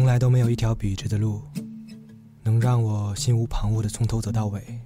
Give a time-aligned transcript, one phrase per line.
[0.00, 1.42] 从来都没有一条笔直的路，
[2.42, 4.80] 能让我心无旁骛的从头走到尾。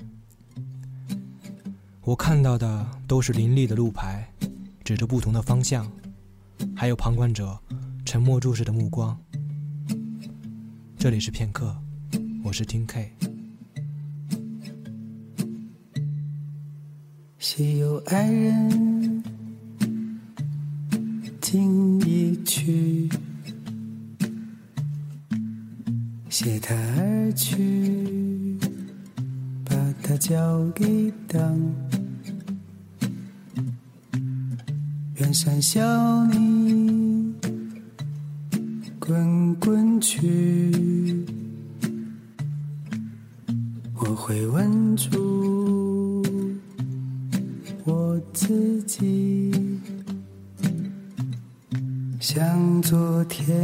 [2.01, 4.29] 我看到的都是林立的路牌，
[4.83, 5.89] 指着不同的方向，
[6.75, 7.57] 还有旁观者
[8.05, 9.17] 沉默注视的目光。
[10.99, 11.77] 这里是片刻，
[12.43, 13.13] 我是听 K。
[17.39, 19.23] 谁有爱人
[21.41, 23.09] 经一去，
[26.37, 28.59] 携他而去，
[29.65, 31.57] 把他交给当。
[35.15, 37.33] 远山小你
[38.99, 41.25] 滚滚去，
[43.95, 46.21] 我会稳住
[47.85, 49.53] 我自己，
[52.19, 53.55] 像昨天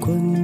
[0.00, 0.39] 滚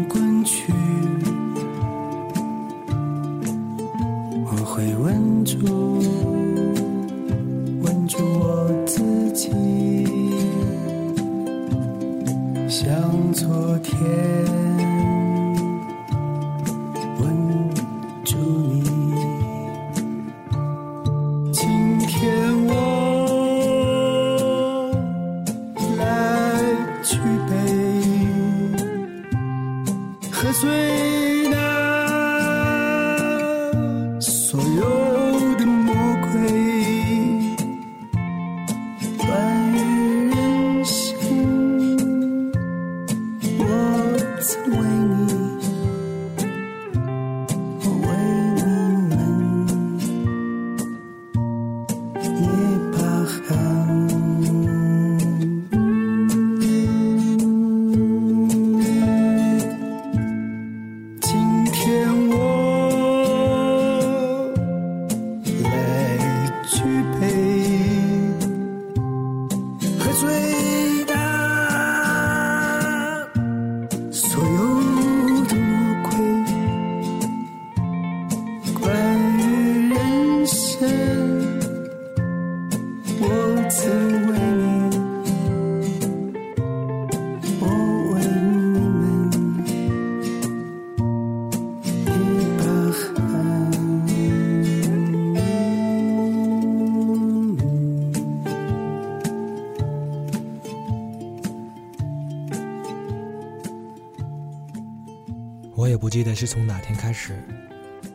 [105.87, 107.41] 我也不记得是从哪天开始，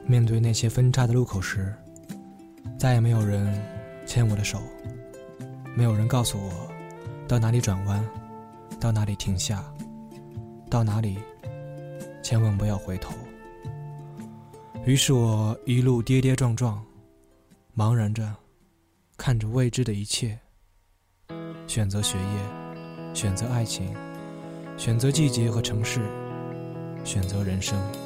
[0.06, 1.73] 面对那些分叉的路口时，
[2.77, 3.47] 再也没有人
[4.06, 4.62] 牵我的手，
[5.73, 6.51] 没有人告诉我
[7.29, 8.06] 到哪里转弯，
[8.77, 9.63] 到哪里停下，
[10.69, 11.18] 到哪里
[12.21, 13.13] 千万不要回头。
[14.85, 16.83] 于是我一路跌跌撞撞，
[17.73, 18.35] 茫然着，
[19.15, 20.38] 看着未知的一切，
[21.68, 23.95] 选择学业，选择爱情，
[24.75, 26.01] 选择季节和城市，
[27.03, 28.00] 选择人生。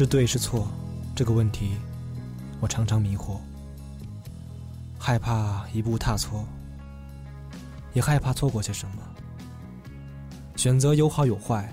[0.00, 0.66] 是对是错，
[1.14, 1.72] 这个问题
[2.58, 3.36] 我常常迷惑，
[4.98, 6.48] 害怕一步踏错，
[7.92, 9.02] 也害怕错过些什么。
[10.56, 11.70] 选择有好有坏，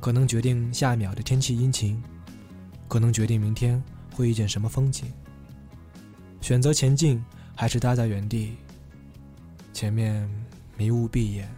[0.00, 2.02] 可能决定下一秒的天气阴晴，
[2.88, 3.84] 可能决定明天
[4.14, 5.12] 会遇见什么风景。
[6.40, 7.22] 选择前进
[7.54, 8.56] 还是待在原地，
[9.74, 10.26] 前面
[10.74, 11.54] 迷雾闭眼，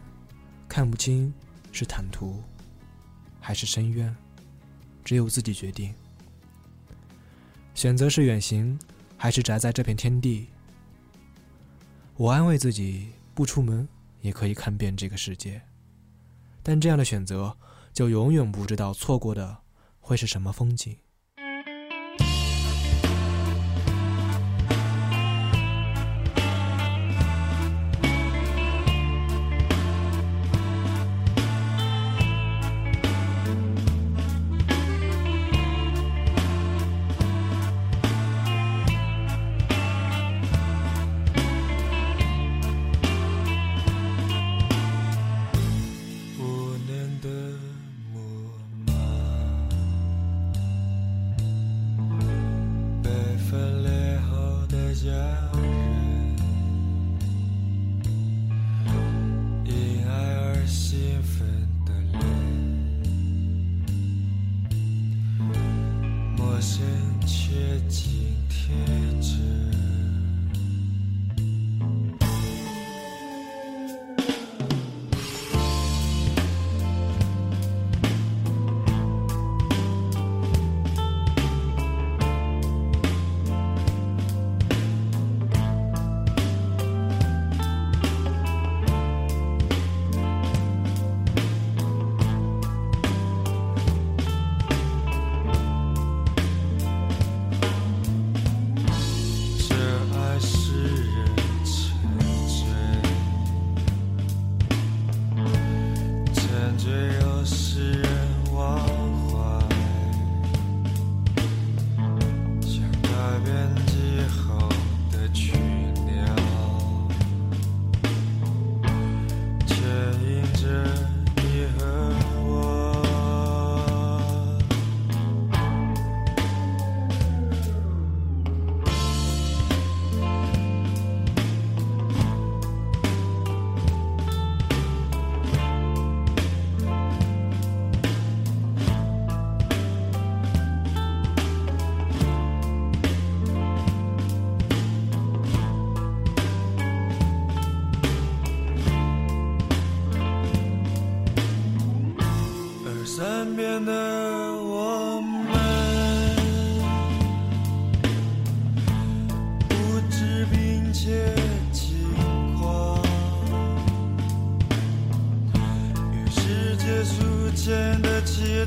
[0.68, 1.32] 看不清
[1.70, 2.42] 是坦途
[3.40, 4.12] 还是深渊。
[5.08, 5.94] 只有自己决定，
[7.72, 8.78] 选择是远行，
[9.16, 10.48] 还是宅在这片天地。
[12.18, 13.88] 我安慰自己，不出门
[14.20, 15.62] 也可以看遍这个世界。
[16.62, 17.56] 但这样的选择，
[17.94, 19.56] 就永远不知道错过的
[19.98, 20.94] 会是什么风景。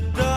[0.00, 0.31] 期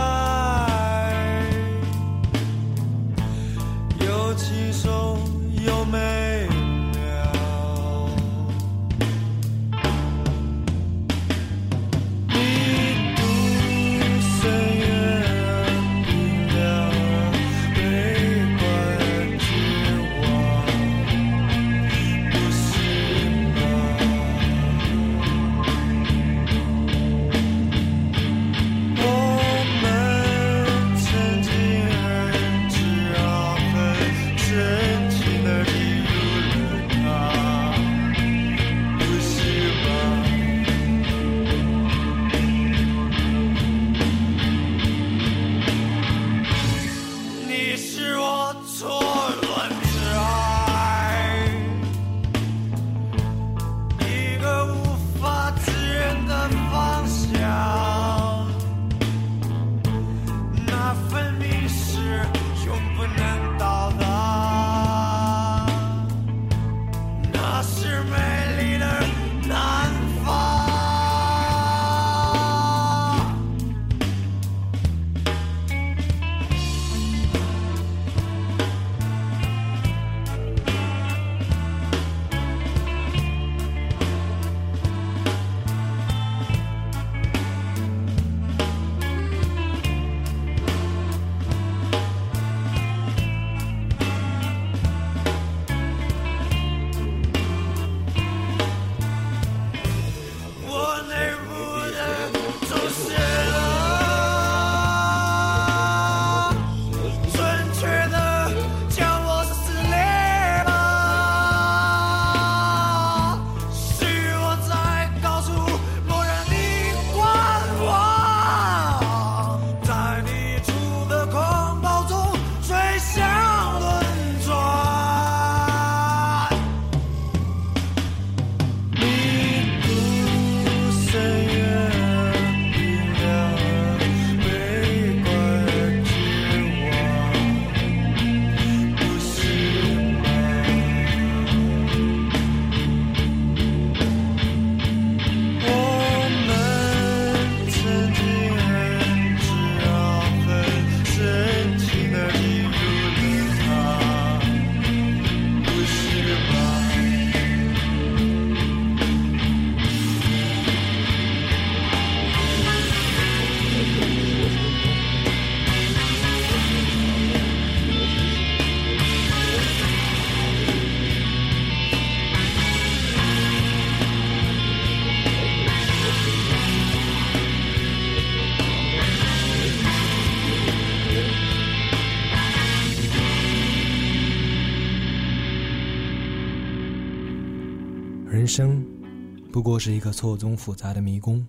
[189.75, 191.46] 不过是一个错综复杂的迷宫，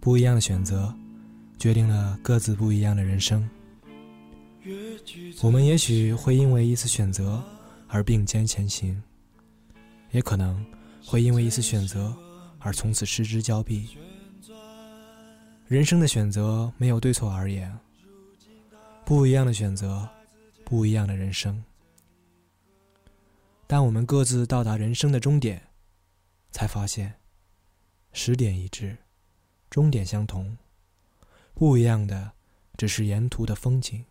[0.00, 0.90] 不一样的选择，
[1.58, 3.46] 决定了各自不一样的人生。
[5.42, 7.44] 我们也许会因为一次选择
[7.86, 8.98] 而并肩前行，
[10.10, 10.64] 也可能
[11.04, 12.16] 会因为一次选择
[12.58, 13.90] 而从此失之交臂。
[15.66, 17.70] 人生的选择没有对错而言，
[19.04, 20.08] 不一样的选择，
[20.64, 21.62] 不一样的人生。
[23.66, 25.62] 当我们各自到达人生的终点，
[26.52, 27.14] 才发现，
[28.12, 28.98] 时点一致，
[29.68, 30.56] 终点相同，
[31.54, 32.32] 不一样的
[32.76, 34.04] 只是沿途的风景。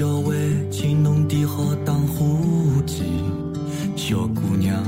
[0.00, 0.32] 小孩，
[0.70, 2.34] 请侬点好打火
[2.86, 3.02] 机，
[3.94, 4.82] 小姑娘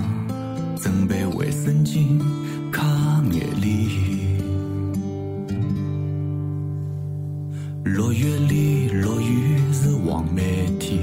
[0.81, 2.19] 准备卫生巾、
[2.73, 3.91] 擦眼泪。
[7.85, 10.99] 六月里落雨是黄梅天，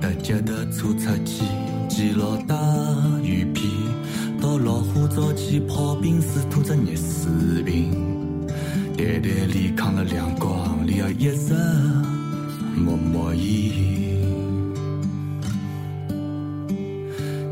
[0.00, 1.44] 搭脚踏车出去，
[1.90, 2.56] 记牢带
[3.22, 3.68] 雨披，
[4.40, 7.92] 到老虎灶前泡冰水，吐只热水瓶。
[8.96, 11.52] 袋袋里扛了亮光，里要一直。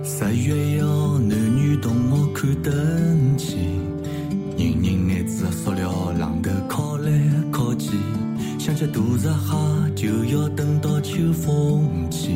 [0.03, 3.57] 三月要男女同学看灯去，
[4.57, 7.11] 人人拿着塑料榔头敲来
[7.53, 7.97] 敲去，
[8.59, 9.51] 想吃大闸蟹
[9.95, 12.31] 就要等到秋风起，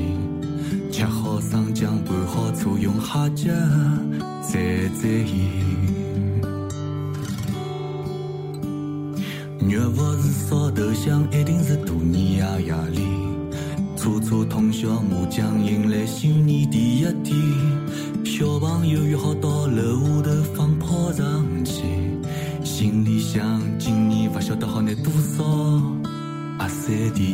[0.91, 3.51] 吃好生姜拌好醋用虾脚
[4.43, 5.35] 蘸蘸盐。
[9.69, 13.01] 肉不是烧头香，一定是大年夜夜里，
[14.05, 17.35] 初初通宵麻将，迎来新年第一天。
[18.23, 21.25] 小朋友约好到楼下头放炮仗
[21.65, 21.85] 去，
[22.63, 23.43] 心里想
[23.79, 25.43] 今年不晓得好拿多少
[26.59, 27.25] 压岁钱。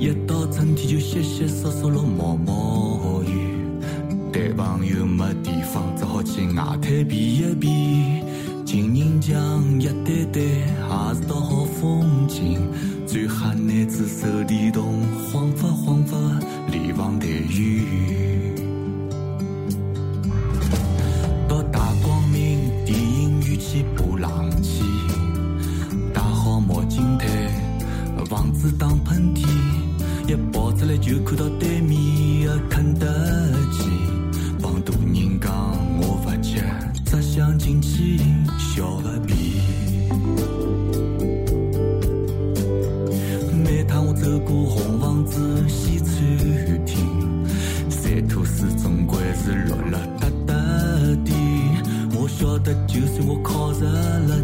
[0.00, 3.54] 一到春天就淅淅簌簌落毛毛雨。
[4.32, 7.68] 男朋友没地方，只好去外滩避一避。
[8.66, 12.58] 情人墙一对对，也是道好风景。
[13.06, 16.16] 最吓男子手电筒，晃发晃发，
[16.72, 18.55] 离房太远。
[52.66, 54.42] 这就是我 call 了